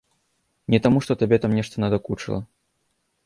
[0.75, 2.39] Не таму, што табе там нешта надакучыла.